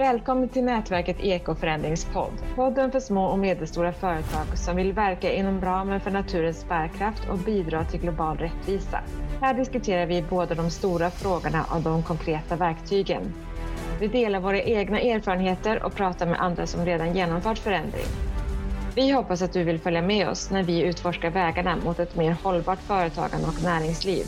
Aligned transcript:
Välkommen 0.00 0.48
till 0.48 0.64
nätverket 0.64 1.20
Ekoförändringspodd. 1.20 2.32
Podden 2.54 2.92
för 2.92 3.00
små 3.00 3.24
och 3.24 3.38
medelstora 3.38 3.92
företag 3.92 4.58
som 4.58 4.76
vill 4.76 4.92
verka 4.92 5.32
inom 5.32 5.60
ramen 5.60 6.00
för 6.00 6.10
naturens 6.10 6.68
bärkraft 6.68 7.28
och 7.30 7.38
bidra 7.38 7.84
till 7.84 8.00
global 8.00 8.38
rättvisa. 8.38 9.00
Här 9.40 9.54
diskuterar 9.54 10.06
vi 10.06 10.22
både 10.22 10.54
de 10.54 10.70
stora 10.70 11.10
frågorna 11.10 11.64
och 11.74 11.80
de 11.80 12.02
konkreta 12.02 12.56
verktygen. 12.56 13.34
Vi 14.00 14.06
delar 14.06 14.40
våra 14.40 14.62
egna 14.62 15.00
erfarenheter 15.00 15.82
och 15.82 15.94
pratar 15.94 16.26
med 16.26 16.40
andra 16.40 16.66
som 16.66 16.84
redan 16.86 17.16
genomfört 17.16 17.58
förändring. 17.58 18.06
Vi 18.94 19.10
hoppas 19.10 19.42
att 19.42 19.52
du 19.52 19.64
vill 19.64 19.78
följa 19.78 20.02
med 20.02 20.28
oss 20.28 20.50
när 20.50 20.62
vi 20.62 20.82
utforskar 20.82 21.30
vägarna 21.30 21.76
mot 21.84 21.98
ett 21.98 22.16
mer 22.16 22.36
hållbart 22.42 22.80
företagande 22.80 23.46
och 23.46 23.62
näringsliv. 23.64 24.24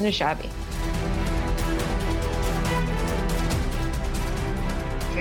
Nu 0.00 0.12
kör 0.12 0.34
vi! 0.42 0.63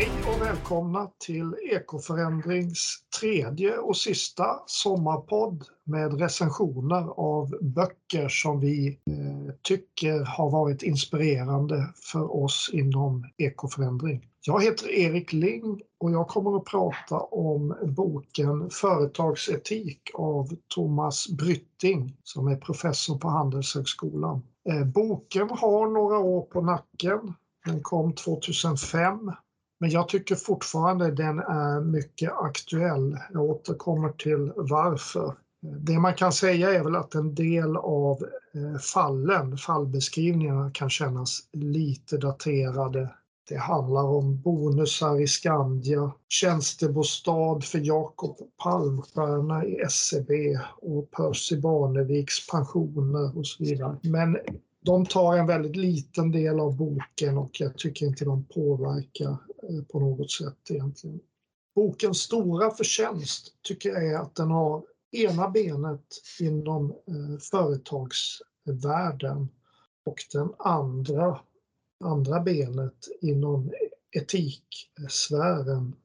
Hej 0.03 0.35
och 0.35 0.41
välkomna 0.41 1.09
till 1.25 1.55
Ekoförändrings 1.71 2.97
tredje 3.19 3.77
och 3.77 3.97
sista 3.97 4.45
sommarpodd 4.65 5.63
med 5.83 6.19
recensioner 6.19 7.19
av 7.19 7.55
böcker 7.61 8.27
som 8.29 8.59
vi 8.59 8.87
eh, 8.87 9.53
tycker 9.61 10.25
har 10.25 10.49
varit 10.49 10.83
inspirerande 10.83 11.93
för 12.11 12.43
oss 12.43 12.69
inom 12.73 13.25
ekoförändring. 13.37 14.29
Jag 14.41 14.63
heter 14.63 14.89
Erik 14.89 15.33
Ling 15.33 15.81
och 15.99 16.11
jag 16.11 16.27
kommer 16.27 16.57
att 16.57 16.65
prata 16.65 17.19
om 17.19 17.75
boken 17.83 18.69
Företagsetik 18.69 20.01
av 20.13 20.49
Thomas 20.75 21.27
Brytting 21.29 22.17
som 22.23 22.47
är 22.47 22.55
professor 22.55 23.17
på 23.17 23.27
Handelshögskolan. 23.27 24.41
Eh, 24.69 24.85
boken 24.85 25.49
har 25.49 25.87
några 25.87 26.17
år 26.17 26.41
på 26.41 26.61
nacken. 26.61 27.33
Den 27.65 27.81
kom 27.81 28.13
2005 28.13 29.31
men 29.83 29.91
jag 29.91 30.09
tycker 30.09 30.35
fortfarande 30.35 31.11
den 31.11 31.39
är 31.39 31.81
mycket 31.81 32.31
aktuell. 32.31 33.17
Jag 33.33 33.43
återkommer 33.43 34.09
till 34.09 34.51
varför. 34.55 35.35
Det 35.61 35.99
man 35.99 36.13
kan 36.13 36.31
säga 36.33 36.73
är 36.73 36.83
väl 36.83 36.95
att 36.95 37.15
en 37.15 37.35
del 37.35 37.77
av 37.77 38.23
eh, 38.53 38.79
fallen, 38.79 39.57
fallbeskrivningarna 39.57 40.71
kan 40.71 40.89
kännas 40.89 41.39
lite 41.51 42.17
daterade. 42.17 43.09
Det 43.49 43.57
handlar 43.57 44.03
om 44.03 44.41
bonusar 44.41 45.21
i 45.21 45.27
Skandia, 45.27 46.11
tjänstebostad 46.29 47.61
för 47.61 47.79
Jakob 47.79 48.37
Palmstierna 48.63 49.65
i 49.65 49.85
SEB 49.89 50.29
och 50.81 51.11
Percy 51.11 51.57
Barneviks 51.57 52.47
pensioner 52.47 53.37
och 53.37 53.47
så 53.47 53.63
vidare. 53.63 53.97
Men 54.01 54.37
de 54.85 55.05
tar 55.05 55.37
en 55.37 55.47
väldigt 55.47 55.75
liten 55.75 56.31
del 56.31 56.59
av 56.59 56.77
boken 56.77 57.37
och 57.37 57.61
jag 57.61 57.77
tycker 57.77 58.05
inte 58.05 58.25
de 58.25 58.45
påverkar 58.45 59.37
eh, 59.69 59.83
på 59.91 59.99
något 59.99 60.31
sätt 60.31 60.57
egentligen. 60.69 61.19
Bokens 61.75 62.17
stora 62.17 62.71
förtjänst 62.71 63.53
tycker 63.61 63.89
jag 63.89 64.07
är 64.07 64.17
att 64.17 64.35
den 64.35 64.51
har 64.51 64.83
ena 65.11 65.49
benet 65.49 66.05
inom 66.39 66.89
eh, 66.91 67.37
företagsvärlden 67.51 69.49
och 70.05 70.17
den 70.33 70.53
andra, 70.59 71.39
andra 72.03 72.39
benet 72.39 73.07
inom 73.21 73.71
etiksfären, 74.11 75.95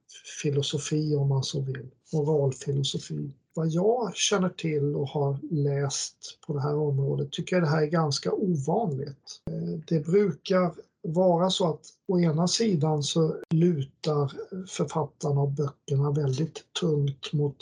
filosofi 0.42 1.14
om 1.14 1.28
man 1.28 1.44
så 1.44 1.60
vill, 1.60 1.90
moralfilosofi 2.12 3.32
vad 3.58 3.68
jag 3.68 4.16
känner 4.16 4.48
till 4.48 4.96
och 4.96 5.08
har 5.08 5.38
läst 5.50 6.38
på 6.46 6.52
det 6.52 6.60
här 6.60 6.76
området 6.76 7.32
tycker 7.32 7.56
jag 7.56 7.62
det 7.62 7.68
här 7.68 7.82
är 7.82 7.86
ganska 7.86 8.32
ovanligt. 8.32 9.40
Eh, 9.50 9.80
det 9.88 10.06
brukar 10.06 10.74
vara 11.02 11.50
så 11.50 11.70
att 11.70 11.80
å 12.08 12.20
ena 12.20 12.48
sidan 12.48 13.02
så 13.02 13.36
lutar 13.50 14.32
författarna 14.66 15.40
av 15.40 15.54
böckerna 15.54 16.10
väldigt 16.10 16.62
tungt 16.80 17.32
mot 17.32 17.56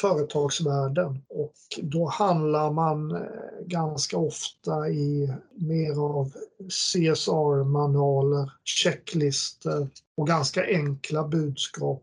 företagsvärlden 0.00 1.22
och 1.28 1.54
då 1.82 2.06
handlar 2.06 2.70
man 2.72 3.10
eh, 3.10 3.20
ganska 3.66 4.16
ofta 4.16 4.88
i 4.88 5.34
mer 5.54 6.00
av 6.00 6.32
CSR-manualer, 6.68 8.52
checklister 8.64 9.88
och 10.16 10.26
ganska 10.26 10.66
enkla 10.66 11.28
budskap 11.28 12.02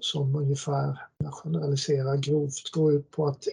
som 0.00 0.36
ungefär, 0.36 1.00
jag 1.18 1.34
generaliserar 1.34 2.16
grovt, 2.16 2.70
går 2.72 2.92
ut 2.92 3.10
på 3.10 3.26
att 3.26 3.44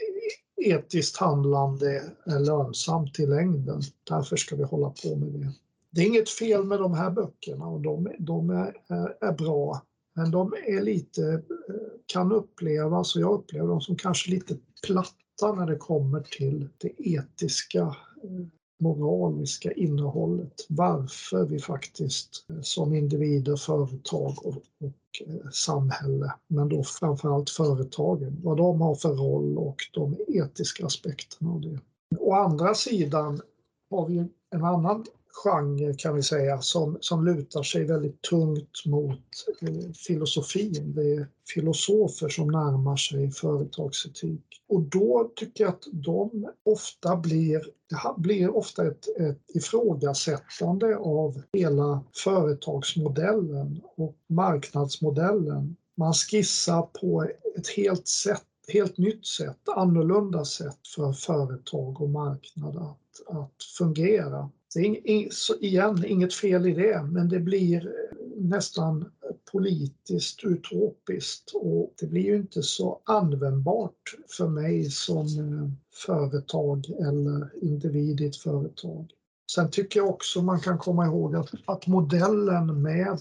etiskt 0.66 1.18
handlande 1.18 2.04
är 2.26 2.40
lönsamt 2.40 3.20
i 3.20 3.26
längden. 3.26 3.82
Därför 4.10 4.36
ska 4.36 4.56
vi 4.56 4.64
hålla 4.64 4.90
på 4.90 5.16
med 5.16 5.30
det. 5.30 5.54
Det 5.90 6.02
är 6.02 6.06
inget 6.06 6.30
fel 6.30 6.64
med 6.64 6.80
de 6.80 6.94
här 6.94 7.12
böckerna 7.12 7.66
och 7.66 7.82
de, 7.82 8.12
de 8.20 8.50
är, 8.50 8.78
eh, 8.90 9.30
är, 9.30 9.32
bra. 9.32 9.82
Men 10.14 10.32
de 10.32 10.54
är 10.68 10.82
lite, 10.82 11.32
eh, 11.32 11.76
kan 12.06 12.32
upplevas, 12.32 13.16
och 13.16 13.22
jag 13.22 13.34
upplever 13.34 13.68
dem 13.68 13.82
som 13.82 13.96
kanske 13.96 14.32
lite 14.32 14.58
platta 14.88 15.54
när 15.56 15.66
det 15.66 15.76
kommer 15.76 16.20
till 16.20 16.70
det 16.78 16.92
etiska 16.98 17.82
eh, 18.24 18.46
moraliska 18.80 19.72
innehållet. 19.72 20.66
Varför 20.70 21.46
vi 21.46 21.60
faktiskt 21.60 22.46
eh, 22.50 22.62
som 22.62 22.94
individer, 22.94 23.56
företag 23.56 24.46
och, 24.46 24.64
och 24.80 25.28
eh, 25.28 25.50
samhälle, 25.52 26.34
men 26.48 26.70
då 26.70 26.84
framförallt 26.84 27.50
företagen, 27.50 28.40
vad 28.44 28.58
de 28.58 28.82
har 28.82 28.96
för 28.96 29.14
roll 29.14 29.58
och 29.58 29.78
de 29.94 30.18
etiska 30.28 30.86
aspekterna 30.86 31.52
av 31.52 31.62
det. 31.62 31.80
Å 32.20 32.34
andra 32.34 32.74
sidan 32.74 33.42
har 33.90 34.08
vi 34.08 34.18
en 34.50 34.64
annan 34.64 35.06
genre 35.34 35.94
kan 35.98 36.16
vi 36.16 36.24
säga 36.24 36.62
som, 36.62 36.98
som 37.02 37.26
lutar 37.26 37.64
sig 37.64 37.84
väldigt 37.84 38.22
tungt 38.22 38.86
mot 38.86 39.20
eh, 39.62 39.92
filosofin. 40.08 40.94
Det 40.96 41.14
är 41.14 41.28
filosofer 41.54 42.30
som 42.30 42.48
närmar 42.48 42.98
sig 42.98 43.32
företagsetik. 43.32 44.42
Och 44.68 44.82
då 44.82 45.32
tycker 45.36 45.64
jag 45.64 45.74
att 45.74 45.88
de 45.92 46.50
ofta 46.64 47.16
blir, 47.16 47.62
det 47.90 47.98
blir 48.18 48.56
ofta 48.56 48.88
ett, 48.88 49.08
ett 49.20 49.56
ifrågasättande 49.56 50.98
av 50.98 51.42
hela 51.54 52.04
företagsmodellen 52.24 53.82
och 53.96 54.16
marknadsmodellen. 54.28 55.76
Man 55.96 56.14
skissar 56.14 56.82
på 56.82 57.30
ett 57.58 57.68
helt 57.68 58.08
sätt 58.08 58.44
helt 58.68 58.98
nytt 58.98 59.26
sätt, 59.26 59.70
annorlunda 59.76 60.46
sätt 60.46 60.88
för 60.96 61.14
företag 61.14 62.02
och 62.02 62.10
marknad 62.10 62.78
att, 62.78 63.38
att 63.38 63.64
fungera. 63.78 64.50
Det 64.74 64.80
är 64.80 65.64
igen 65.64 66.06
inget 66.06 66.34
fel 66.34 66.66
i 66.66 66.74
det, 66.74 67.04
men 67.12 67.30
det 67.30 67.40
blir 67.40 67.88
eh, 67.88 68.18
nästan 68.38 69.06
politiskt 69.52 70.44
utopiskt 70.44 71.52
och 71.54 71.94
det 72.00 72.08
blir 72.08 72.22
ju 72.22 72.36
inte 72.36 72.64
så 72.64 73.02
användbart 73.04 74.16
för 74.38 74.48
mig 74.48 74.92
som 74.92 75.26
eh, 75.26 75.70
företag 76.06 76.90
eller 76.90 77.64
individ 77.64 78.22
i 78.22 78.26
ett 78.26 78.36
företag. 78.36 79.12
Sen 79.52 79.72
tycker 79.72 80.00
jag 80.00 80.10
också 80.10 80.42
man 80.42 80.60
kan 80.60 80.78
komma 80.78 81.06
ihåg 81.06 81.36
att, 81.36 81.50
att 81.66 81.88
modellen 81.88 82.82
med 82.82 83.18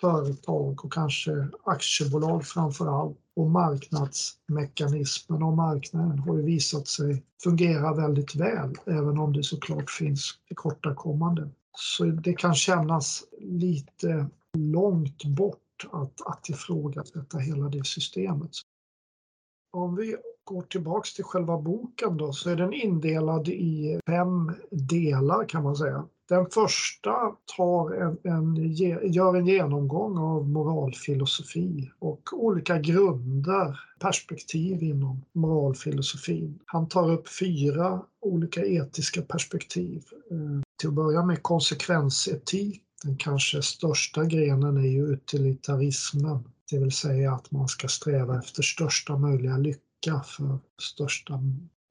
företag 0.00 0.84
och 0.84 0.92
kanske 0.92 1.48
aktiebolag 1.64 2.44
framför 2.44 3.00
allt 3.00 3.18
och 3.36 3.50
marknadsmekanismen 3.50 5.42
och 5.42 5.56
marknaden 5.56 6.18
har 6.18 6.36
ju 6.36 6.42
visat 6.42 6.88
sig 6.88 7.24
fungera 7.42 7.94
väldigt 7.94 8.34
väl, 8.34 8.74
även 8.86 9.18
om 9.18 9.32
det 9.32 9.42
såklart 9.42 9.90
finns 9.90 10.34
tillkortakommanden. 10.48 11.54
Så 11.76 12.04
det 12.04 12.32
kan 12.32 12.54
kännas 12.54 13.24
lite 13.38 14.26
långt 14.58 15.24
bort 15.24 15.88
att, 15.92 16.26
att 16.26 16.48
ifrågasätta 16.48 17.38
hela 17.38 17.68
det 17.68 17.86
systemet. 17.86 18.50
Om 19.72 19.96
vi 19.96 20.16
går 20.44 20.62
tillbaks 20.62 21.14
till 21.14 21.24
själva 21.24 21.58
boken 21.58 22.16
då 22.16 22.32
så 22.32 22.50
är 22.50 22.56
den 22.56 22.72
indelad 22.72 23.48
i 23.48 24.00
fem 24.06 24.52
delar 24.70 25.48
kan 25.48 25.62
man 25.62 25.76
säga. 25.76 26.08
Den 26.30 26.46
första 26.50 27.10
tar 27.56 27.94
en, 27.94 28.18
en, 28.24 28.72
gör 29.12 29.36
en 29.36 29.46
genomgång 29.46 30.18
av 30.18 30.48
moralfilosofi 30.48 31.90
och 31.98 32.28
olika 32.32 32.78
grunder, 32.78 33.80
perspektiv 34.00 34.82
inom 34.82 35.24
moralfilosofin. 35.32 36.58
Han 36.66 36.88
tar 36.88 37.10
upp 37.10 37.28
fyra 37.28 38.02
olika 38.20 38.64
etiska 38.64 39.22
perspektiv. 39.22 40.02
Eh, 40.30 40.62
till 40.80 40.88
att 40.88 40.94
börja 40.94 41.24
med 41.24 41.42
konsekvensetik. 41.42 42.82
Den 43.04 43.16
kanske 43.16 43.62
största 43.62 44.24
grenen 44.24 44.76
är 44.76 44.88
ju 44.88 45.06
utilitarismen, 45.06 46.44
det 46.70 46.78
vill 46.78 46.92
säga 46.92 47.32
att 47.32 47.50
man 47.50 47.68
ska 47.68 47.88
sträva 47.88 48.38
efter 48.38 48.62
största 48.62 49.16
möjliga 49.16 49.56
lycka 49.56 50.22
för 50.24 50.58
största 50.82 51.40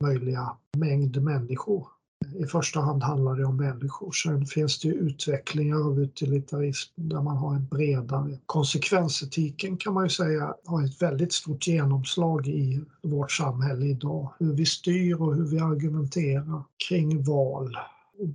möjliga 0.03 0.57
mängd 0.77 1.23
människor. 1.23 1.98
I 2.35 2.45
första 2.45 2.79
hand 2.79 3.03
handlar 3.03 3.35
det 3.35 3.45
om 3.45 3.57
människor. 3.57 4.11
Sen 4.11 4.45
finns 4.45 4.79
det 4.79 4.87
ju 4.87 4.93
utvecklingar 4.93 5.85
av 5.85 5.99
utilitarism 5.99 6.91
där 6.95 7.21
man 7.21 7.37
har 7.37 7.55
en 7.55 7.67
bredare. 7.67 8.39
Konsekvensetiken 8.45 9.77
kan 9.77 9.93
man 9.93 10.05
ju 10.05 10.09
säga 10.09 10.55
har 10.65 10.85
ett 10.85 11.01
väldigt 11.01 11.33
stort 11.33 11.67
genomslag 11.67 12.47
i 12.47 12.81
vårt 13.03 13.31
samhälle 13.31 13.85
idag. 13.85 14.33
Hur 14.39 14.53
vi 14.53 14.65
styr 14.65 15.21
och 15.21 15.35
hur 15.35 15.45
vi 15.47 15.59
argumenterar 15.59 16.63
kring 16.89 17.23
val. 17.23 17.77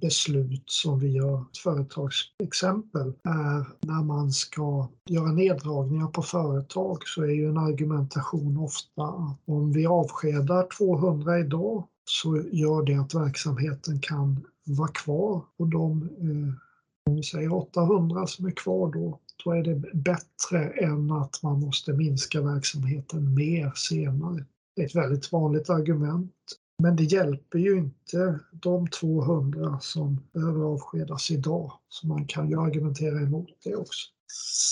beslut 0.01 0.63
som 0.67 0.99
vi 0.99 1.09
gör. 1.09 1.41
Ett 1.41 1.59
företagsexempel 1.59 3.13
är 3.25 3.87
när 3.87 4.03
man 4.03 4.33
ska 4.33 4.89
göra 5.09 5.33
neddragningar 5.33 6.07
på 6.07 6.23
företag 6.23 6.99
så 7.05 7.23
är 7.23 7.31
ju 7.31 7.49
en 7.49 7.59
argumentation 7.59 8.57
ofta 8.57 9.03
att 9.03 9.39
om 9.47 9.73
vi 9.73 9.87
avskedar 9.87 10.67
200 10.79 11.39
idag 11.39 11.85
så 12.05 12.43
gör 12.53 12.83
det 12.83 12.95
att 12.95 13.15
verksamheten 13.15 14.01
kan 14.01 14.47
vara 14.65 14.89
kvar 14.89 15.45
och 15.57 15.69
de 15.69 16.03
eh, 16.03 16.55
om 17.07 17.17
vi 17.17 17.23
säger 17.23 17.53
800 17.53 18.27
som 18.27 18.47
är 18.47 18.51
kvar 18.51 18.93
då, 18.93 19.21
då 19.45 19.53
är 19.53 19.63
det 19.63 19.75
bättre 19.95 20.71
än 20.71 21.11
att 21.11 21.43
man 21.43 21.61
måste 21.61 21.93
minska 21.93 22.43
verksamheten 22.43 23.35
mer 23.35 23.73
senare. 23.77 24.45
Det 24.77 24.83
är 24.83 24.87
ett 24.87 24.95
väldigt 24.95 25.33
vanligt 25.33 25.71
argument. 25.71 26.33
Men 26.83 26.97
det 26.97 27.05
hjälper 27.05 27.59
ju 27.59 27.79
inte 27.79 28.39
de 28.53 28.89
200 28.89 29.79
som 29.81 30.21
behöver 30.33 30.65
avskedas 30.65 31.31
idag. 31.31 31.73
Så 31.89 32.07
man 32.07 32.27
kan 32.27 32.51
ju 32.51 32.61
argumentera 32.61 33.21
emot 33.21 33.49
det 33.65 33.77
också. 33.77 34.11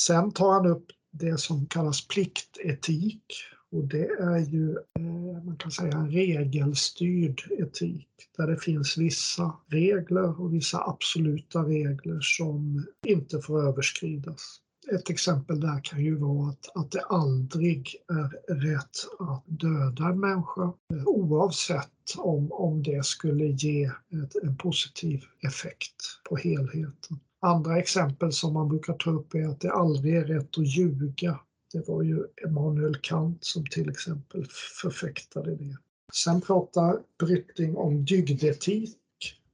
Sen 0.06 0.32
tar 0.32 0.52
han 0.52 0.66
upp 0.66 0.86
det 1.10 1.40
som 1.40 1.66
kallas 1.66 2.08
pliktetik 2.08 3.24
och 3.72 3.84
det 3.84 4.06
är 4.06 4.38
ju 4.38 4.70
eh, 4.72 5.11
man 5.44 5.56
kan 5.56 5.70
säga 5.70 5.92
en 5.92 6.10
regelstyrd 6.10 7.42
etik 7.58 8.08
där 8.36 8.46
det 8.46 8.56
finns 8.56 8.98
vissa 8.98 9.56
regler 9.66 10.40
och 10.40 10.54
vissa 10.54 10.84
absoluta 10.88 11.62
regler 11.62 12.20
som 12.20 12.86
inte 13.06 13.40
får 13.40 13.62
överskridas. 13.68 14.58
Ett 14.94 15.10
exempel 15.10 15.60
där 15.60 15.80
kan 15.84 16.04
ju 16.04 16.14
vara 16.16 16.50
att, 16.50 16.68
att 16.74 16.90
det 16.90 17.00
aldrig 17.00 17.96
är 18.08 18.54
rätt 18.54 19.06
att 19.18 19.44
döda 19.46 20.08
en 20.08 20.20
människa 20.20 20.62
eh, 20.62 21.04
oavsett 21.06 22.14
om, 22.18 22.52
om 22.52 22.82
det 22.82 23.04
skulle 23.04 23.44
ge 23.44 23.84
ett, 23.84 24.42
en 24.42 24.56
positiv 24.56 25.24
effekt 25.42 25.96
på 26.28 26.36
helheten. 26.36 27.20
Andra 27.40 27.78
exempel 27.78 28.32
som 28.32 28.52
man 28.52 28.68
brukar 28.68 28.94
ta 28.94 29.10
upp 29.10 29.34
är 29.34 29.48
att 29.48 29.60
det 29.60 29.72
aldrig 29.72 30.14
är 30.14 30.24
rätt 30.24 30.58
att 30.58 30.76
ljuga. 30.76 31.40
Det 31.72 31.88
var 31.88 32.02
ju 32.02 32.24
Emanuel 32.44 32.96
Kant 32.96 33.44
som 33.44 33.66
till 33.66 33.88
exempel 33.88 34.46
förfäktade 34.82 35.56
det. 35.56 35.76
Sen 36.12 36.40
pratar 36.40 36.98
Brytting 37.18 37.76
om 37.76 38.04
dygdetik 38.04 38.98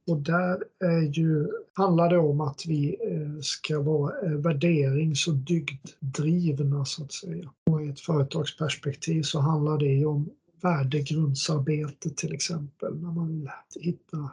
och 0.07 0.17
där 0.17 0.63
är 0.79 1.01
ju, 1.01 1.47
handlar 1.73 2.09
det 2.09 2.17
om 2.17 2.41
att 2.41 2.65
vi 2.65 2.97
eh, 3.11 3.41
ska 3.41 3.79
vara 3.79 4.25
eh, 4.25 4.31
värderings 4.31 5.27
och 5.27 5.35
dygddrivna 5.35 6.85
så 6.85 7.03
att 7.03 7.11
säga. 7.11 7.49
Och 7.71 7.85
i 7.85 7.89
ett 7.89 7.99
företagsperspektiv 7.99 9.23
så 9.23 9.39
handlar 9.39 9.77
det 9.77 10.05
om 10.05 10.29
värdegrundsarbete 10.61 12.09
till 12.09 12.33
exempel, 12.33 12.95
när 13.01 13.11
man 13.11 13.27
vill 13.27 13.49
hitta 13.75 14.31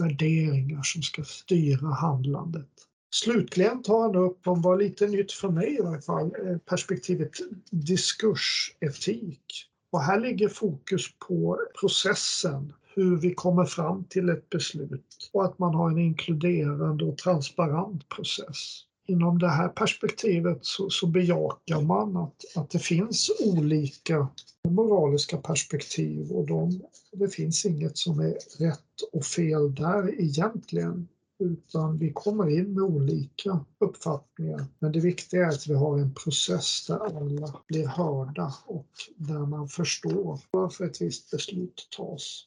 värderingar 0.00 0.82
som 0.82 1.02
ska 1.02 1.24
styra 1.24 1.88
handlandet. 1.88 2.87
Slutligen 3.10 3.82
tar 3.82 4.02
han 4.02 4.16
upp, 4.16 4.46
om 4.46 4.62
var 4.62 4.78
lite 4.78 5.06
nytt 5.06 5.32
för 5.32 5.48
mig 5.48 5.74
i 5.74 5.82
varje 5.82 6.02
fall, 6.02 6.26
eh, 6.26 6.58
perspektivet 6.58 7.30
diskursetik. 7.70 9.44
Och 9.90 10.00
här 10.00 10.20
ligger 10.20 10.48
fokus 10.48 11.02
på 11.28 11.58
processen, 11.80 12.72
hur 12.94 13.16
vi 13.16 13.34
kommer 13.34 13.64
fram 13.64 14.04
till 14.04 14.28
ett 14.28 14.50
beslut 14.50 15.30
och 15.32 15.44
att 15.44 15.58
man 15.58 15.74
har 15.74 15.90
en 15.90 15.98
inkluderande 15.98 17.04
och 17.04 17.18
transparent 17.18 18.08
process. 18.08 18.84
Inom 19.06 19.38
det 19.38 19.48
här 19.48 19.68
perspektivet 19.68 20.58
så, 20.60 20.90
så 20.90 21.06
bejakar 21.06 21.80
man 21.80 22.16
att, 22.16 22.56
att 22.56 22.70
det 22.70 22.78
finns 22.78 23.30
olika 23.40 24.28
moraliska 24.68 25.36
perspektiv 25.36 26.30
och 26.32 26.46
de, 26.46 26.82
det 27.12 27.28
finns 27.28 27.66
inget 27.66 27.98
som 27.98 28.20
är 28.20 28.36
rätt 28.58 29.12
och 29.12 29.24
fel 29.24 29.74
där 29.74 30.20
egentligen 30.20 31.08
utan 31.38 31.98
vi 31.98 32.12
kommer 32.12 32.48
in 32.48 32.74
med 32.74 32.82
olika 32.82 33.64
uppfattningar. 33.78 34.64
Men 34.78 34.92
det 34.92 35.00
viktiga 35.00 35.46
är 35.46 35.48
att 35.48 35.66
vi 35.66 35.74
har 35.74 35.98
en 35.98 36.14
process 36.14 36.86
där 36.86 36.98
alla 36.98 37.60
blir 37.66 37.86
hörda 37.86 38.54
och 38.66 38.90
där 39.16 39.46
man 39.46 39.68
förstår 39.68 40.40
varför 40.50 40.84
ett 40.84 41.00
visst 41.00 41.30
beslut 41.30 41.88
tas. 41.96 42.44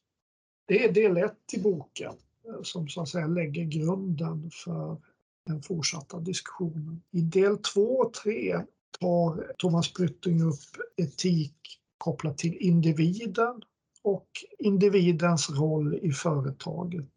Det 0.68 0.86
är 0.86 0.92
del 0.94 1.18
ett 1.18 1.54
i 1.54 1.62
boken 1.62 2.14
eh, 2.48 2.62
som 2.64 2.88
så 2.88 3.02
att 3.02 3.10
säga 3.10 3.28
lägger 3.28 3.64
grunden 3.64 4.52
för 4.66 4.98
den 5.46 5.62
fortsatta 5.62 6.20
diskussionen. 6.20 7.02
I 7.12 7.22
del 7.22 7.58
två 7.58 7.98
och 7.98 8.14
tre 8.14 8.62
tar 9.00 9.54
Thomas 9.58 9.94
Brytting 9.94 10.42
upp 10.42 10.60
etik 10.98 11.56
kopplat 11.98 12.38
till 12.38 12.58
individen 12.58 13.62
och 14.02 14.28
individens 14.60 15.50
roll 15.50 15.96
i 15.96 16.12
företaget. 16.12 17.12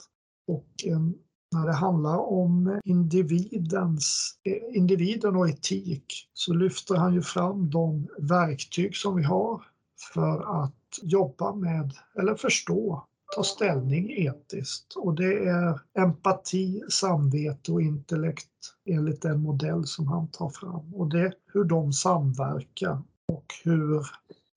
Och 0.47 0.85
när 1.55 1.67
det 1.67 1.73
handlar 1.73 2.19
om 2.19 2.81
individens, 2.85 4.35
individen 4.75 5.37
och 5.37 5.49
etik 5.49 6.29
så 6.33 6.55
lyfter 6.55 6.95
han 6.95 7.15
ju 7.15 7.23
fram 7.23 7.71
de 7.71 8.09
verktyg 8.19 8.97
som 8.97 9.17
vi 9.17 9.23
har 9.23 9.63
för 10.15 10.63
att 10.65 10.75
jobba 11.03 11.55
med 11.55 11.93
eller 12.19 12.35
förstå 12.35 13.05
ta 13.35 13.45
ställning 13.45 14.11
etiskt. 14.11 14.95
Och 14.97 15.15
det 15.15 15.49
är 15.49 15.81
empati, 15.99 16.83
samvete 16.89 17.73
och 17.73 17.83
intellekt 17.83 18.49
enligt 18.85 19.23
den 19.23 19.41
modell 19.41 19.87
som 19.87 20.09
han 20.09 20.29
tar 20.29 20.49
fram. 20.49 20.95
Och 20.95 21.09
det 21.09 21.21
är 21.21 21.35
hur 21.53 21.65
de 21.65 21.93
samverkar 21.93 23.03
och 23.27 23.55
hur 23.65 24.07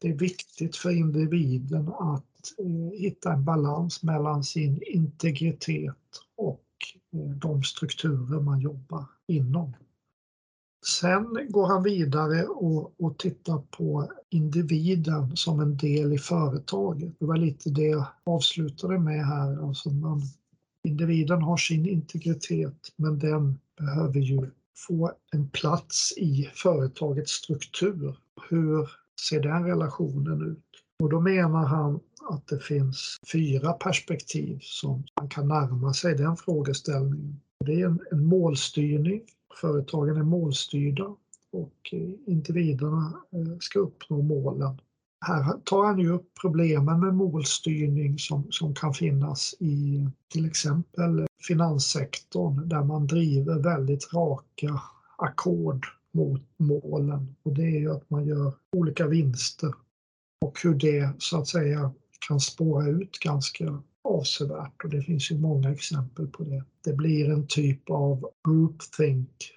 det 0.01 0.07
är 0.07 0.13
viktigt 0.13 0.75
för 0.75 0.89
individen 0.89 1.87
att 1.87 2.23
eh, 2.59 2.99
hitta 2.99 3.33
en 3.33 3.45
balans 3.45 4.03
mellan 4.03 4.43
sin 4.43 4.81
integritet 4.85 5.95
och 6.35 6.61
de 7.35 7.63
strukturer 7.63 8.39
man 8.39 8.59
jobbar 8.59 9.05
inom. 9.27 9.73
Sen 10.85 11.37
går 11.49 11.67
han 11.67 11.83
vidare 11.83 12.43
och, 12.43 12.93
och 12.99 13.17
tittar 13.17 13.57
på 13.57 14.11
individen 14.29 15.37
som 15.37 15.59
en 15.59 15.77
del 15.77 16.13
i 16.13 16.17
företaget. 16.17 17.19
Det 17.19 17.25
var 17.25 17.37
lite 17.37 17.69
det 17.69 17.87
jag 17.87 18.05
avslutade 18.23 18.99
med 18.99 19.25
här. 19.25 19.67
Alltså 19.67 19.89
man, 19.89 20.21
individen 20.83 21.41
har 21.41 21.57
sin 21.57 21.85
integritet 21.85 22.93
men 22.95 23.19
den 23.19 23.59
behöver 23.77 24.19
ju 24.19 24.51
få 24.87 25.11
en 25.31 25.49
plats 25.49 26.13
i 26.17 26.49
företagets 26.53 27.31
struktur. 27.31 28.17
Hur 28.49 28.89
ser 29.29 29.41
den 29.41 29.65
relationen 29.65 30.41
ut? 30.41 30.63
Och 31.03 31.09
då 31.09 31.19
menar 31.19 31.65
han 31.65 31.99
att 32.29 32.47
det 32.47 32.59
finns 32.59 33.17
fyra 33.31 33.73
perspektiv 33.73 34.59
som 34.61 35.03
man 35.19 35.29
kan 35.29 35.47
närma 35.47 35.93
sig 35.93 36.15
den 36.15 36.37
frågeställningen. 36.37 37.41
Det 37.65 37.81
är 37.81 37.85
en, 37.85 37.99
en 38.11 38.25
målstyrning, 38.25 39.21
företagen 39.61 40.17
är 40.17 40.23
målstyrda 40.23 41.15
och 41.51 41.89
eh, 41.91 42.09
individerna 42.25 43.13
eh, 43.31 43.57
ska 43.59 43.79
uppnå 43.79 44.21
målen. 44.21 44.81
Här 45.25 45.53
tar 45.63 45.85
han 45.85 45.99
ju 45.99 46.11
upp 46.11 46.29
problemen 46.41 46.99
med 46.99 47.13
målstyrning 47.13 48.19
som, 48.19 48.47
som 48.51 48.75
kan 48.75 48.93
finnas 48.93 49.55
i 49.59 50.07
till 50.33 50.45
exempel 50.45 51.27
finanssektorn 51.47 52.69
där 52.69 52.83
man 52.83 53.07
driver 53.07 53.59
väldigt 53.59 54.13
raka 54.13 54.81
ackord 55.17 55.85
mot 56.13 56.41
målen 56.57 57.35
och 57.43 57.53
det 57.53 57.63
är 57.63 57.79
ju 57.79 57.91
att 57.91 58.09
man 58.09 58.27
gör 58.27 58.53
olika 58.75 59.07
vinster 59.07 59.73
och 60.41 60.59
hur 60.63 60.73
det 60.73 61.11
så 61.17 61.37
att 61.37 61.47
säga 61.47 61.91
kan 62.27 62.39
spåra 62.39 62.87
ut 62.87 63.19
ganska 63.19 63.81
avsevärt 64.03 64.83
och 64.83 64.89
det 64.89 65.01
finns 65.01 65.31
ju 65.31 65.37
många 65.37 65.71
exempel 65.71 66.27
på 66.27 66.43
det. 66.43 66.63
Det 66.83 66.93
blir 66.93 67.29
en 67.29 67.47
typ 67.47 67.89
av 67.89 68.29
groupthink. 68.47 69.51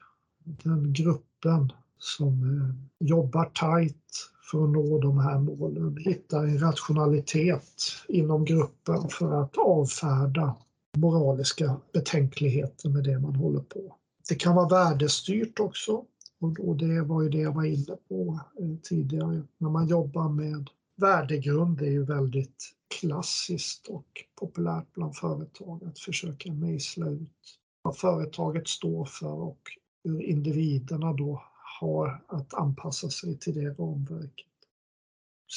Den 0.44 0.92
gruppen 0.92 1.72
som 1.98 2.42
eh, 2.42 3.06
jobbar 3.08 3.44
tajt 3.44 4.30
för 4.50 4.64
att 4.64 4.70
nå 4.70 4.98
de 4.98 5.18
här 5.18 5.38
målen, 5.38 5.96
hittar 5.96 6.44
en 6.44 6.58
rationalitet 6.58 7.80
inom 8.08 8.44
gruppen 8.44 9.08
för 9.08 9.42
att 9.42 9.56
avfärda 9.58 10.56
moraliska 10.96 11.76
betänkligheter 11.92 12.88
med 12.88 13.04
det 13.04 13.18
man 13.18 13.36
håller 13.36 13.60
på. 13.60 13.96
Det 14.28 14.34
kan 14.34 14.54
vara 14.54 14.68
värdestyrt 14.68 15.60
också 15.60 16.04
och 16.40 16.76
det 16.76 17.02
var 17.02 17.22
ju 17.22 17.28
det 17.28 17.38
jag 17.38 17.54
var 17.54 17.64
inne 17.64 17.96
på 18.08 18.40
eh, 18.60 18.76
tidigare. 18.82 19.42
När 19.58 19.70
man 19.70 19.88
jobbar 19.88 20.28
med 20.28 20.70
värdegrund, 21.00 21.80
är 21.80 21.90
ju 21.90 22.04
väldigt 22.04 22.72
klassiskt 23.00 23.86
och 23.86 24.06
populärt 24.34 24.92
bland 24.92 25.16
företag 25.16 25.84
att 25.84 25.98
försöka 25.98 26.52
mejsla 26.52 27.08
ut 27.08 27.58
vad 27.82 27.96
företaget 27.96 28.68
står 28.68 29.04
för 29.04 29.32
och 29.32 29.60
hur 30.04 30.22
individerna 30.22 31.12
då 31.12 31.42
har 31.80 32.22
att 32.26 32.54
anpassa 32.54 33.10
sig 33.10 33.38
till 33.38 33.54
det 33.54 33.70
ramverket. 33.70 34.46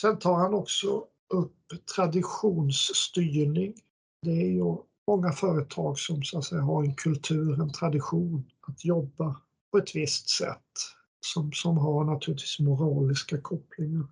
Sen 0.01 0.19
tar 0.19 0.35
han 0.35 0.53
också 0.53 1.05
upp 1.33 1.55
traditionsstyrning. 1.95 3.73
Det 4.21 4.31
är 4.31 4.51
ju 4.51 4.77
många 5.07 5.31
företag 5.31 5.99
som 5.99 6.23
så 6.23 6.37
att 6.37 6.45
säga 6.45 6.61
har 6.61 6.83
en 6.83 6.95
kultur, 6.95 7.61
en 7.61 7.71
tradition 7.71 8.51
att 8.61 8.85
jobba 8.85 9.41
på 9.71 9.77
ett 9.77 9.95
visst 9.95 10.29
sätt 10.29 10.71
som, 11.19 11.51
som 11.51 11.77
har 11.77 12.03
naturligtvis 12.03 12.59
moraliska 12.59 13.41
kopplingar. 13.41 14.07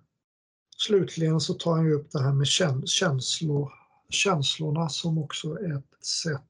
Slutligen 0.86 1.40
så 1.40 1.54
tar 1.54 1.76
han 1.76 1.92
upp 1.92 2.10
det 2.10 2.22
här 2.22 2.32
med 2.32 2.46
känslor, 2.86 3.72
känslorna 4.08 4.88
som 4.88 5.18
också 5.18 5.58
är 5.58 5.78
ett 5.78 6.04
sätt 6.04 6.42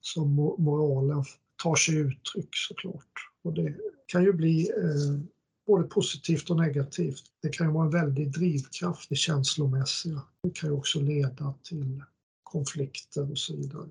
som 0.00 0.34
moralen 0.58 1.24
tar 1.62 1.74
sig 1.74 1.94
uttryck 1.94 2.48
såklart. 2.52 3.12
Och 3.44 3.52
det 3.52 3.74
kan 4.06 4.24
ju 4.24 4.32
bli 4.32 4.70
eh, 4.70 5.20
både 5.66 5.82
positivt 5.82 6.50
och 6.50 6.56
negativt. 6.56 7.22
Det 7.42 7.48
kan 7.48 7.66
ju 7.66 7.72
vara 7.72 7.84
en 7.84 7.90
väldig 7.90 8.32
drivkraft 8.32 9.12
i 9.12 9.16
känslomässiga. 9.16 10.22
Det 10.42 10.50
kan 10.50 10.68
ju 10.68 10.76
också 10.76 11.00
leda 11.00 11.54
till 11.62 12.02
konflikter 12.42 13.30
och 13.30 13.38
så 13.38 13.56
vidare. 13.56 13.88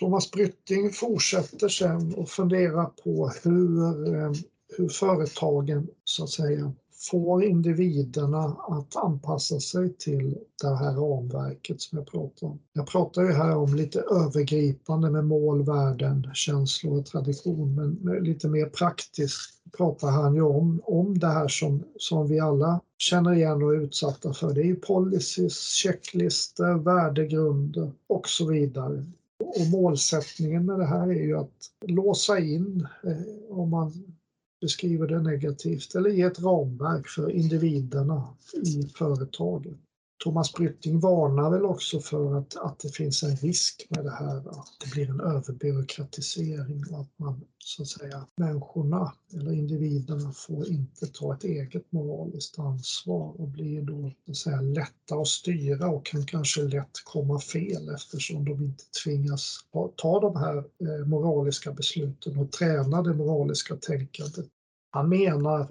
Thomas 0.00 0.30
Brytting 0.30 0.90
fortsätter 0.90 1.68
sen 1.68 2.14
och 2.14 2.28
funderar 2.28 2.86
på 2.86 3.32
hur, 3.42 4.14
eh, 4.14 4.32
hur 4.76 4.88
företagen 4.88 5.88
så 6.04 6.24
att 6.24 6.30
säga 6.30 6.72
får 7.10 7.44
individerna 7.44 8.56
att 8.68 8.96
anpassa 8.96 9.60
sig 9.60 9.96
till 9.96 10.38
det 10.62 10.76
här 10.76 10.92
ramverket 10.92 11.80
som 11.80 11.98
jag 11.98 12.06
pratar 12.06 12.46
om. 12.46 12.58
Jag 12.72 12.86
pratar 12.86 13.22
ju 13.22 13.32
här 13.32 13.56
om 13.56 13.74
lite 13.74 14.00
övergripande 14.00 15.10
med 15.10 15.24
mål, 15.24 15.62
värden, 15.62 16.30
känslor 16.34 16.98
och 16.98 17.06
tradition, 17.06 17.98
men 18.02 18.24
lite 18.24 18.48
mer 18.48 18.66
praktiskt 18.66 19.56
pratar 19.76 20.10
han 20.10 20.34
ju 20.34 20.42
om, 20.42 20.80
om 20.84 21.18
det 21.18 21.26
här 21.26 21.48
som, 21.48 21.84
som 21.96 22.28
vi 22.28 22.40
alla 22.40 22.80
känner 22.98 23.34
igen 23.34 23.62
och 23.62 23.74
är 23.74 23.80
utsatta 23.80 24.32
för. 24.32 24.54
Det 24.54 24.60
är 24.60 24.66
ju 24.66 24.76
policies, 24.76 25.58
checklistor, 25.58 26.78
värdegrunder 26.84 27.92
och 28.06 28.28
så 28.28 28.46
vidare. 28.46 29.04
Och 29.38 29.66
målsättningen 29.72 30.66
med 30.66 30.78
det 30.78 30.86
här 30.86 31.08
är 31.08 31.22
ju 31.22 31.38
att 31.38 31.70
låsa 31.86 32.38
in, 32.38 32.86
eh, 33.04 33.58
om 33.58 33.70
man 33.70 34.15
beskriver 34.60 35.06
det 35.06 35.22
negativt, 35.22 35.94
eller 35.94 36.10
ge 36.10 36.22
ett 36.22 36.40
ramverk 36.40 37.08
för 37.08 37.30
individerna 37.30 38.28
i 38.54 38.88
företaget. 38.88 39.78
Thomas 40.24 40.52
Brytting 40.52 41.00
varnar 41.00 41.50
väl 41.50 41.64
också 41.64 42.00
för 42.00 42.38
att, 42.38 42.56
att 42.56 42.78
det 42.78 42.88
finns 42.88 43.22
en 43.22 43.36
risk 43.36 43.86
med 43.88 44.04
det 44.04 44.10
här, 44.10 44.36
att 44.36 44.68
det 44.80 44.90
blir 44.90 45.10
en 45.10 45.20
överbyråkratisering 45.20 46.84
och 46.90 47.00
att 47.00 47.18
man 47.18 47.40
så 47.58 47.82
att 47.82 47.88
säga 47.88 48.26
människorna 48.36 49.12
eller 49.32 49.52
individerna 49.52 50.32
får 50.32 50.68
inte 50.68 51.06
ta 51.06 51.34
ett 51.34 51.44
eget 51.44 51.92
moraliskt 51.92 52.58
ansvar 52.58 53.40
och 53.40 53.48
blir 53.48 53.82
då 53.82 54.12
så 54.24 54.30
att 54.30 54.36
säga 54.36 54.60
lätta 54.60 55.14
att 55.14 55.28
styra 55.28 55.88
och 55.88 56.06
kan 56.06 56.26
kanske 56.26 56.62
lätt 56.62 57.04
komma 57.04 57.40
fel 57.40 57.88
eftersom 57.94 58.44
de 58.44 58.62
inte 58.62 58.84
tvingas 59.04 59.58
ta 59.96 60.20
de 60.20 60.36
här 60.36 60.56
eh, 60.56 61.06
moraliska 61.06 61.72
besluten 61.72 62.38
och 62.38 62.52
träna 62.52 63.02
det 63.02 63.14
moraliska 63.14 63.76
tänkandet. 63.76 64.46
Han 64.90 65.08
menar 65.08 65.68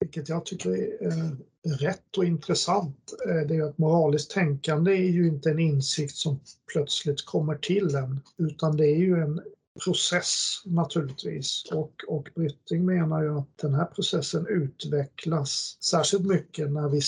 vilket 0.00 0.28
jag 0.28 0.46
tycker 0.46 0.70
är 0.70 1.06
eh, 1.08 1.30
rätt 1.64 2.16
och 2.16 2.24
intressant, 2.24 3.14
eh, 3.28 3.48
det 3.48 3.56
är 3.56 3.62
att 3.62 3.78
moraliskt 3.78 4.30
tänkande 4.30 4.92
är 4.92 5.10
ju 5.10 5.28
inte 5.28 5.50
en 5.50 5.58
insikt 5.58 6.16
som 6.16 6.40
plötsligt 6.72 7.24
kommer 7.24 7.54
till 7.54 7.94
en, 7.94 8.20
utan 8.36 8.76
det 8.76 8.86
är 8.86 8.96
ju 8.96 9.22
en 9.22 9.40
process 9.84 10.62
naturligtvis. 10.64 11.64
Och, 11.72 12.04
och 12.08 12.28
Brytting 12.34 12.86
menar 12.86 13.22
ju 13.22 13.38
att 13.38 13.58
den 13.58 13.74
här 13.74 13.84
processen 13.84 14.46
utvecklas 14.46 15.76
särskilt 15.80 16.26
mycket 16.26 16.72
när 16.72 16.88
vi 16.88 17.00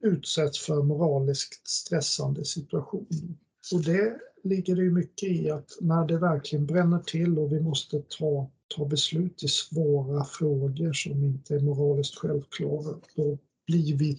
utsätts 0.00 0.58
för 0.58 0.82
moraliskt 0.82 1.68
stressande 1.68 2.44
situationer. 2.44 3.34
Och 3.72 3.80
det 3.84 4.16
ligger 4.44 4.76
det 4.76 4.82
ju 4.82 4.90
mycket 4.90 5.28
i 5.28 5.50
att 5.50 5.76
när 5.80 6.06
det 6.06 6.18
verkligen 6.18 6.66
bränner 6.66 6.98
till 6.98 7.38
och 7.38 7.52
vi 7.52 7.60
måste 7.60 8.02
ta 8.18 8.50
ta 8.68 8.84
beslut 8.84 9.42
i 9.42 9.48
svåra 9.48 10.24
frågor 10.24 10.92
som 10.92 11.24
inte 11.24 11.54
är 11.54 11.60
moraliskt 11.60 12.18
självklara, 12.18 12.94
då 13.14 13.38
blir 13.66 13.96
vi 13.96 14.18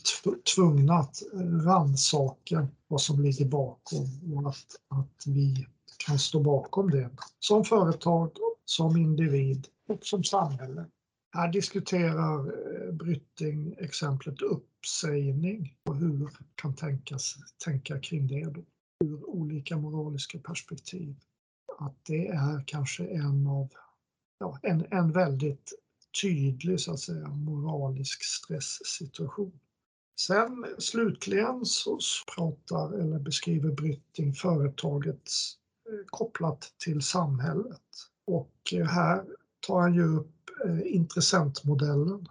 tvungna 0.56 0.94
att 0.94 1.22
rannsaka 1.66 2.68
vad 2.88 3.01
som 3.01 3.22
ligger 3.22 3.46
bakom 3.46 4.34
och 4.34 4.50
att, 4.50 4.75
att 4.88 5.24
vi 5.27 5.68
kan 5.98 6.20
stå 6.20 6.39
bakom 6.39 6.89
det 6.89 7.10
som 7.39 7.63
företag, 7.63 8.32
som 8.66 8.98
individ 8.98 9.68
och 9.89 10.00
som 10.01 10.24
samhälle. 10.24 10.86
Här 11.36 11.51
diskuterar 11.51 12.39
eh, 12.39 12.94
Brytting 12.94 13.75
exemplet 13.77 14.42
uppsägning 14.42 15.75
och 15.89 15.96
hur 15.96 16.30
kan 16.56 16.75
tänkas, 16.75 17.36
tänka 17.66 18.00
kring 18.00 18.27
det 18.27 18.46
då, 18.46 18.63
ur 19.06 19.30
olika 19.30 19.77
moraliska 19.77 20.39
perspektiv. 20.39 21.16
Att 21.77 21.96
det 22.06 22.27
är 22.27 22.63
kanske 22.68 23.06
en 23.06 23.48
av 23.48 23.70
ja, 24.39 24.60
en, 24.63 24.86
en 24.92 25.12
väldigt 25.12 25.74
tydlig 26.21 26.79
så 26.79 26.93
att 26.93 27.00
säga, 27.00 27.27
moralisk 27.27 28.24
stresssituation. 28.24 29.59
Sen 30.19 30.65
slutligen 30.77 31.65
så 31.65 32.00
pratar 32.36 33.00
eller 33.00 33.19
beskriver 33.19 33.71
Brytting 33.71 34.33
företaget 34.33 35.31
eh, 35.89 36.05
kopplat 36.05 36.74
till 36.83 37.01
samhället. 37.01 37.81
Och 38.27 38.74
eh, 38.74 38.86
här 38.86 39.24
tar 39.67 39.79
han 39.79 39.93
ju 39.93 40.03
upp 40.17 40.50
eh, 40.65 40.95
intressentmodellen 40.95 42.27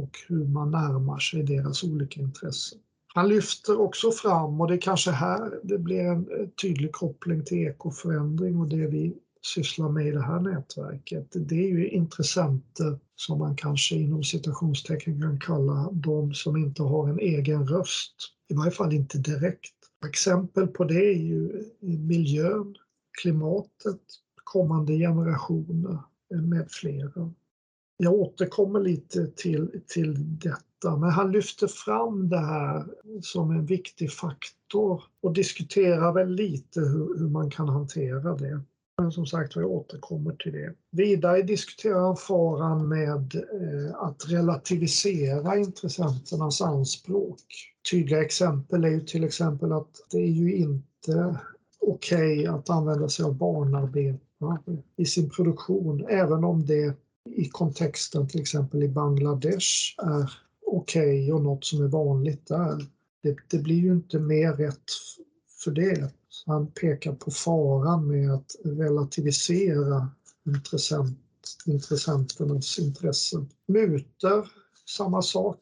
och 0.00 0.18
hur 0.28 0.44
man 0.44 0.70
närmar 0.70 1.18
sig 1.18 1.42
deras 1.42 1.84
olika 1.84 2.20
intressen. 2.20 2.78
Han 3.14 3.28
lyfter 3.28 3.80
också 3.80 4.10
fram, 4.10 4.60
och 4.60 4.68
det 4.68 4.74
är 4.74 4.80
kanske 4.80 5.10
här 5.10 5.60
det 5.62 5.78
blir 5.78 6.00
en 6.00 6.40
eh, 6.40 6.48
tydlig 6.62 6.92
koppling 6.92 7.44
till 7.44 7.58
ekoförändring 7.58 8.60
och 8.60 8.68
det 8.68 8.86
vi 8.86 9.14
sysslar 9.42 9.88
med 9.88 10.06
i 10.06 10.11
det 10.11 10.22
här 10.22 10.40
nätverket, 10.40 11.26
det 11.32 11.54
är 11.64 11.68
ju 11.68 11.88
intressenter 11.88 12.99
som 13.16 13.38
man 13.38 13.56
kanske 13.56 13.94
inom 13.94 14.25
citationstecken 14.25 15.20
kan 15.20 15.40
kalla 15.40 15.90
de 15.92 16.34
som 16.34 16.56
inte 16.56 16.82
har 16.82 17.08
en 17.08 17.18
egen 17.18 17.66
röst, 17.68 18.14
i 18.49 18.54
varje 18.54 18.70
fall 18.70 18.92
inte 18.92 19.18
direkt. 19.18 19.75
Exempel 20.06 20.66
på 20.66 20.84
det 20.84 21.06
är 21.14 21.18
ju 21.18 21.64
miljön, 21.80 22.75
klimatet, 23.22 24.00
kommande 24.44 24.92
generationer 24.92 25.99
med 26.30 26.70
flera. 26.70 27.32
Jag 27.96 28.12
återkommer 28.12 28.80
lite 28.80 29.26
till, 29.26 29.80
till 29.87 30.38
detta, 30.38 30.96
men 30.96 31.11
han 31.11 31.32
lyfter 31.32 31.66
fram 31.66 32.28
det 32.28 32.38
här 32.38 32.84
som 33.20 33.50
en 33.50 33.66
viktig 33.66 34.12
faktor 34.12 35.02
och 35.20 35.32
diskuterar 35.32 36.12
väl 36.12 36.34
lite 36.34 36.80
hur, 36.80 37.18
hur 37.18 37.28
man 37.28 37.50
kan 37.50 37.68
hantera 37.68 38.34
det. 38.37 38.61
Men 39.02 39.12
som 39.12 39.26
sagt 39.26 39.56
jag 39.56 39.71
återkommer 39.71 40.32
till 40.32 40.52
det. 40.52 40.75
Vidare 40.90 41.42
diskuterar 41.42 42.00
han 42.00 42.16
faran 42.16 42.88
med 42.88 43.35
eh, 43.35 43.94
att 43.94 44.25
relativisera 44.28 45.56
intressenternas 45.56 46.61
anspråk. 46.61 47.42
Tydliga 47.90 48.23
exempel 48.23 48.85
är 48.85 48.88
ju 48.88 49.00
till 49.00 49.25
exempel 49.25 49.73
att 49.73 49.90
det 50.11 50.18
är 50.18 50.30
ju 50.30 50.54
inte 50.56 51.37
okej 51.80 52.38
okay 52.38 52.47
att 52.47 52.71
använda 52.71 53.09
sig 53.09 53.25
av 53.25 53.35
barnarbete 53.35 54.18
i 54.97 55.04
sin 55.04 55.30
produktion, 55.30 56.06
även 56.09 56.44
om 56.44 56.66
det 56.66 56.97
i 57.30 57.49
kontexten 57.49 58.28
till 58.28 58.40
exempel 58.40 58.82
i 58.82 58.88
Bangladesh 58.88 59.94
är 60.02 60.32
okej 60.66 61.02
okay 61.02 61.32
och 61.32 61.42
något 61.42 61.64
som 61.64 61.85
är 61.85 61.88
vanligt 61.88 62.47
där. 62.47 62.87
Det, 63.23 63.37
det 63.50 63.59
blir 63.59 63.80
ju 63.80 63.92
inte 63.92 64.18
mer 64.18 64.52
rätt 64.52 64.85
för 65.64 65.71
det 65.71 66.12
han 66.47 66.66
pekar 66.66 67.12
på 67.12 67.31
faran 67.31 68.07
med 68.07 68.35
att 68.35 68.57
relativisera 68.64 70.09
intressent, 70.47 71.19
intressenternas 71.66 72.78
intressen. 72.78 73.49
Muter, 73.66 74.52
samma 74.88 75.23
sak. 75.23 75.59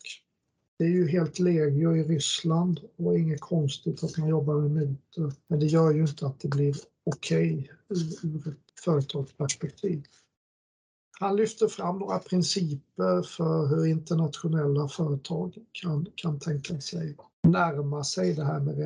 Det 0.79 0.85
är 0.85 0.89
ju 0.89 1.09
helt 1.09 1.39
legio 1.39 1.97
i 1.97 2.05
Ryssland 2.05 2.81
och 2.97 3.19
inget 3.19 3.41
konstigt 3.41 4.05
att 4.05 4.17
man 4.19 4.29
jobbar 4.29 4.55
med 4.55 4.71
muter. 4.71 5.33
Men 5.47 5.61
det 5.61 5.67
gör 5.67 5.93
ju 5.93 6.01
inte 6.01 6.27
att 6.27 6.41
det 6.41 6.49
blir 6.49 6.77
okej 7.05 7.71
okay 7.89 8.31
ur 8.31 8.49
ett 8.49 8.81
företagsperspektiv. 8.85 10.05
Han 11.21 11.37
lyfter 11.37 11.69
fram 11.69 11.99
några 11.99 12.19
principer 12.19 13.23
för 13.23 13.67
hur 13.67 13.87
internationella 13.87 14.89
företag 14.89 15.55
kan, 15.73 16.07
kan 16.15 16.39
tänka 16.39 16.81
sig 16.81 17.17
närma 17.43 18.05
sig 18.05 18.35
det 18.35 18.45
här 18.45 18.61
med 18.61 18.79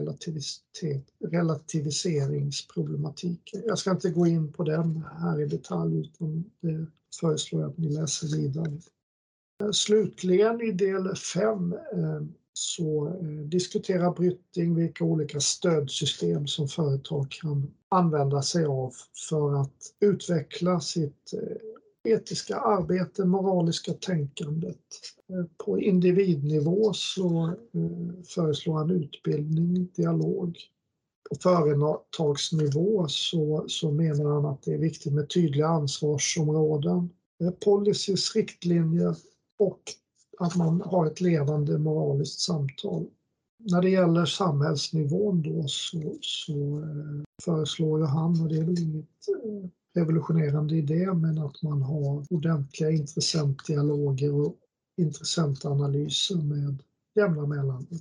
relativiseringsproblematiken. 1.32 3.62
Jag 3.66 3.78
ska 3.78 3.90
inte 3.90 4.11
gå 4.11 4.26
in 4.26 4.52
på 4.52 4.64
den 4.64 5.04
här 5.20 5.40
i 5.40 5.46
detalj 5.46 6.00
utan 6.00 6.44
det 6.61 6.87
föreslår 7.20 7.62
jag 7.62 7.70
att 7.70 7.78
ni 7.78 7.88
läser 7.88 8.37
vidare. 8.37 8.80
Slutligen 9.73 10.61
i 10.61 10.73
del 10.73 11.16
5 11.16 11.73
eh, 11.73 11.78
så 12.52 13.08
eh, 13.08 13.25
diskuterar 13.25 14.14
Brytting 14.14 14.75
vilka 14.75 15.04
olika 15.04 15.40
stödsystem 15.40 16.46
som 16.46 16.68
företag 16.68 17.30
kan 17.30 17.70
använda 17.88 18.42
sig 18.42 18.64
av 18.64 18.92
för 19.28 19.61
att 19.61 19.94
utveckla 20.00 20.80
sitt 20.80 21.32
eh, 21.32 21.73
etiska 22.04 22.56
arbete, 22.56 23.25
moraliska 23.25 23.92
tänkandet. 23.92 24.78
Eh, 25.28 25.44
på 25.64 25.80
individnivå 25.80 26.92
så 26.92 27.46
eh, 27.46 28.23
föreslår 28.25 28.75
han 28.75 28.90
utbildning, 28.90 29.88
dialog. 29.96 30.58
På 31.30 31.37
företagsnivå 31.42 33.08
så, 33.08 33.64
så 33.68 33.90
menar 33.90 34.34
han 34.34 34.46
att 34.46 34.62
det 34.62 34.75
är 34.75 34.78
viktigt 34.78 35.12
med 35.12 35.30
tydliga 35.30 35.66
ansvarsområden, 35.66 37.11
eh, 37.40 37.50
policies, 37.50 38.37
riktlinjer 38.37 39.16
och 39.58 39.80
att 40.38 40.56
man 40.56 40.80
har 40.80 41.06
ett 41.06 41.20
levande 41.20 41.78
moraliskt 41.78 42.40
samtal. 42.40 43.06
När 43.58 43.82
det 43.82 43.90
gäller 43.90 44.25
samhällsnivån 44.25 45.42
då 45.42 45.64
så, 45.68 46.18
så 46.20 46.82
föreslår 47.44 48.00
ju 48.00 48.06
han, 48.06 48.42
och 48.42 48.49
det 48.49 48.56
är 48.56 48.64
väl 48.64 48.82
inget 48.82 49.26
revolutionerande 49.94 50.76
idé 50.76 51.12
men 51.12 51.38
att 51.38 51.62
man 51.62 51.82
har 51.82 52.24
ordentliga 52.30 52.90
intressentdialoger 52.90 54.34
och 54.34 54.56
intressentanalyser 54.96 56.36
med 56.36 56.82
jämna 57.14 57.46
mellanrum. 57.46 57.98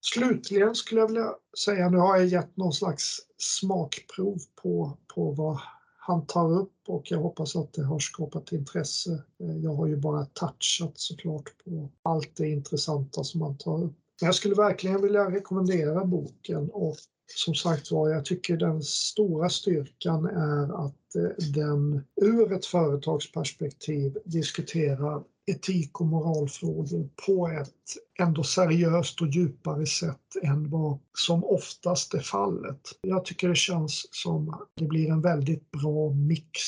Slutligen 0.00 0.74
skulle 0.74 1.00
jag 1.00 1.08
vilja 1.08 1.34
säga, 1.64 1.88
nu 1.88 1.96
har 1.96 2.16
jag 2.16 2.26
gett 2.26 2.56
någon 2.56 2.72
slags 2.72 3.18
smakprov 3.38 4.38
på, 4.62 4.98
på 5.14 5.30
vad 5.30 5.58
han 5.98 6.26
tar 6.26 6.52
upp 6.52 6.72
och 6.86 7.10
jag 7.10 7.18
hoppas 7.18 7.56
att 7.56 7.72
det 7.72 7.82
har 7.82 7.98
skapat 7.98 8.52
intresse. 8.52 9.22
Jag 9.36 9.74
har 9.74 9.86
ju 9.86 9.96
bara 9.96 10.24
touchat 10.24 10.92
såklart 10.94 11.64
på 11.64 11.88
allt 12.02 12.36
det 12.36 12.48
intressanta 12.48 13.24
som 13.24 13.42
han 13.42 13.58
tar 13.58 13.84
upp. 13.84 13.94
Men 14.20 14.26
jag 14.26 14.34
skulle 14.34 14.54
verkligen 14.54 15.02
vilja 15.02 15.30
rekommendera 15.30 16.04
boken 16.04 16.70
och 16.70 16.96
som 17.34 17.54
sagt 17.54 17.90
var, 17.90 18.08
jag 18.08 18.24
tycker 18.24 18.56
den 18.56 18.82
stora 18.82 19.48
styrkan 19.48 20.26
är 20.26 20.86
att 20.86 21.14
eh, 21.16 21.44
den 21.54 22.04
ur 22.22 22.52
ett 22.52 22.66
företagsperspektiv 22.66 24.18
diskuterar 24.24 25.22
etik 25.46 26.00
och 26.00 26.06
moralfrågor 26.06 27.08
på 27.26 27.48
ett 27.48 28.22
ändå 28.26 28.42
seriöst 28.42 29.20
och 29.20 29.28
djupare 29.28 29.86
sätt 29.86 30.36
än 30.42 30.70
vad 30.70 30.98
som 31.18 31.44
oftast 31.44 32.14
är 32.14 32.20
fallet. 32.20 32.80
Jag 33.00 33.24
tycker 33.24 33.48
det 33.48 33.56
känns 33.56 34.08
som 34.10 34.48
att 34.50 34.68
det 34.74 34.84
blir 34.84 35.10
en 35.10 35.20
väldigt 35.20 35.70
bra 35.70 36.10
mix 36.10 36.60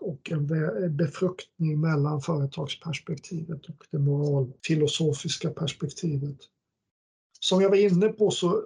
och 0.00 0.30
en 0.30 0.46
befruktning 0.96 1.80
mellan 1.80 2.20
företagsperspektivet 2.20 3.66
och 3.66 3.84
det 3.90 3.98
moralfilosofiska 3.98 5.50
perspektivet. 5.50 6.38
Som 7.44 7.60
jag 7.60 7.70
var 7.70 7.76
inne 7.76 8.08
på 8.08 8.30
så 8.30 8.64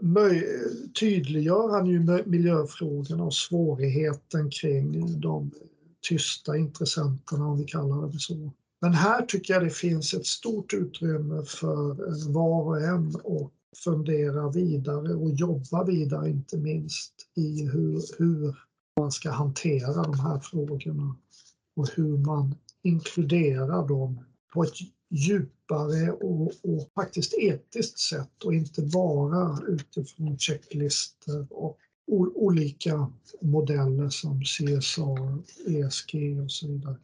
tydliggör 1.00 1.70
han 1.70 1.86
ju 1.86 2.24
miljöfrågorna 2.26 3.24
och 3.24 3.34
svårigheten 3.34 4.50
kring 4.50 5.20
de 5.20 5.50
tysta 6.08 6.56
intressenterna, 6.56 7.46
om 7.46 7.58
vi 7.58 7.64
kallar 7.64 8.12
det 8.12 8.18
så. 8.18 8.52
Men 8.80 8.92
här 8.92 9.22
tycker 9.22 9.54
jag 9.54 9.64
det 9.64 9.70
finns 9.70 10.14
ett 10.14 10.26
stort 10.26 10.74
utrymme 10.74 11.42
för 11.42 11.90
eh, 11.90 12.32
var 12.32 12.64
och 12.64 12.82
en 12.82 13.08
att 13.08 13.52
fundera 13.84 14.50
vidare 14.50 15.14
och 15.14 15.30
jobba 15.30 15.84
vidare 15.84 16.30
inte 16.30 16.56
minst 16.56 17.12
i 17.36 17.62
hur, 17.64 18.02
hur 18.18 18.56
man 19.00 19.12
ska 19.12 19.30
hantera 19.30 20.02
de 20.02 20.20
här 20.20 20.38
frågorna 20.38 21.16
och 21.76 21.88
hur 21.94 22.16
man 22.16 22.54
inkluderar 22.82 23.88
dem 23.88 24.24
på 24.52 24.62
ett 24.62 24.74
djupare 25.08 26.12
och, 26.12 26.46
och 26.46 26.90
faktiskt 26.94 27.34
etiskt 27.34 27.98
sätt 27.98 28.44
och 28.44 28.54
inte 28.54 28.82
bara 28.82 29.58
utifrån 29.68 30.38
checklistor 30.38 31.46
och 31.50 31.78
olika 32.34 33.12
modeller 33.40 34.08
som 34.08 34.40
CSR, 34.40 35.38
ESG 35.70 36.40
och 36.44 36.50
så 36.50 36.68
vidare. 36.68 36.96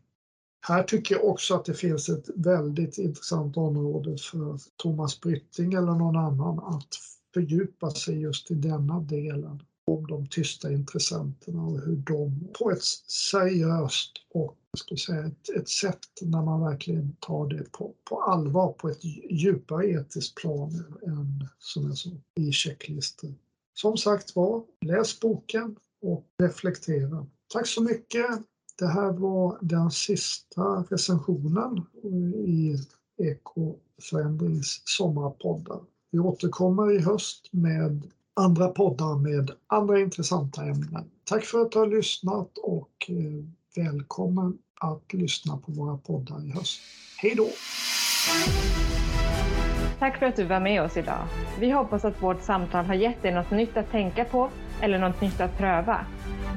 Här 0.67 0.83
tycker 0.83 1.15
jag 1.15 1.25
också 1.25 1.55
att 1.55 1.65
det 1.65 1.75
finns 1.75 2.09
ett 2.09 2.31
väldigt 2.35 2.99
intressant 2.99 3.57
område 3.57 4.17
för 4.19 4.59
Thomas 4.77 5.21
Brytting 5.21 5.73
eller 5.73 5.93
någon 5.93 6.17
annan 6.17 6.59
att 6.59 6.88
fördjupa 7.35 7.91
sig 7.91 8.21
just 8.21 8.51
i 8.51 8.55
denna 8.55 9.01
delen 9.01 9.62
om 9.93 10.07
de 10.07 10.27
tysta 10.27 10.73
intressenterna 10.73 11.63
och 11.63 11.81
hur 11.81 11.97
de 11.97 12.49
på 12.59 12.71
ett 12.71 12.83
seriöst 13.09 14.13
och 14.35 14.59
ska 14.79 14.97
säga, 14.97 15.27
ett, 15.27 15.49
ett 15.57 15.69
sätt 15.69 15.99
när 16.23 16.43
man 16.43 16.61
verkligen 16.61 17.17
tar 17.21 17.47
det 17.47 17.73
på, 17.73 17.95
på 18.05 18.23
allvar 18.23 18.73
på 18.73 18.89
ett 18.89 19.05
djupare 19.31 19.91
etiskt 19.91 20.35
plan 20.35 20.71
än 21.07 21.49
som 21.59 21.87
jag 21.87 21.99
sa 21.99 22.11
i 22.41 22.53
checklistor. 22.53 23.35
Som 23.75 23.97
sagt 23.97 24.37
var, 24.37 24.65
läs 24.81 25.21
boken 25.21 25.77
och 26.03 26.27
reflektera. 26.39 27.27
Tack 27.53 27.67
så 27.67 27.83
mycket 27.83 28.27
det 28.79 28.87
här 28.87 29.13
var 29.13 29.59
den 29.61 29.91
sista 29.91 30.85
recensionen 30.91 31.87
i 32.47 32.77
Ekoförändrings 33.23 34.83
sommarpoddar. 34.85 35.81
Vi 36.11 36.19
återkommer 36.19 36.93
i 36.93 36.99
höst 36.99 37.49
med 37.53 38.03
andra 38.35 38.68
poddar 38.68 39.18
med 39.18 39.51
andra 39.66 40.01
intressanta 40.01 40.62
ämnen. 40.62 41.11
Tack 41.25 41.45
för 41.45 41.61
att 41.61 41.73
du 41.73 41.79
har 41.79 41.87
lyssnat 41.87 42.59
och 42.59 43.07
eh, 43.09 43.45
välkommen 43.77 44.59
att 44.81 45.12
lyssna 45.12 45.57
på 45.57 45.73
våra 45.73 45.97
poddar 45.97 46.47
i 46.47 46.51
höst. 46.51 46.81
Hej 47.18 47.35
då! 47.37 47.49
Tack 49.99 50.18
för 50.18 50.27
att 50.27 50.37
du 50.37 50.45
var 50.45 50.61
med 50.61 50.83
oss 50.83 50.97
idag. 50.97 51.27
Vi 51.61 51.71
hoppas 51.71 52.05
att 52.05 52.23
vårt 52.23 52.42
samtal 52.42 52.85
har 52.85 52.95
gett 52.95 53.23
dig 53.23 53.35
något 53.35 53.51
nytt 53.51 53.77
att 53.77 53.90
tänka 53.90 54.25
på 54.25 54.51
eller 54.81 54.99
något 54.99 55.21
nytt 55.21 55.40
att 55.40 55.59
pröva. 55.59 56.07